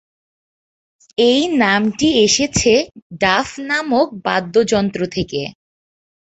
[1.17, 2.73] এই নামটি এসেছে
[3.21, 5.41] ডাফ নামক বাদ্যযন্ত্র থেকে।